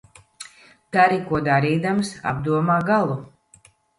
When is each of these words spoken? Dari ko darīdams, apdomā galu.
Dari 0.97 1.19
ko 1.27 1.41
darīdams, 1.49 2.13
apdomā 2.31 2.81
galu. 2.91 3.21